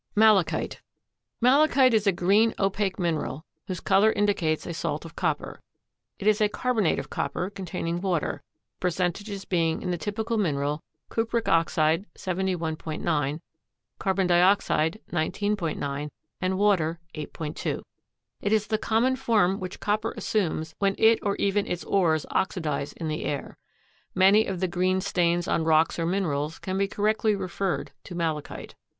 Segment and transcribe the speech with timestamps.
[0.15, 0.81] MALICHITE.
[1.41, 5.61] Malachite is a green opaque mineral whose color indicates a salt of copper.
[6.17, 10.81] It is a carbonate of copper containing water, the percentages being in the typical mineral,
[11.11, 13.41] cupric oxide 71.9,
[13.99, 16.09] carbon dioxide 19.9,
[16.41, 17.83] and water 8.2.
[18.41, 22.93] It is the common form which copper assumes when it or even its ores oxidize
[22.93, 23.55] in the air.
[24.15, 28.73] Many of the green stains on rocks or minerals can be correctly referred to malachite.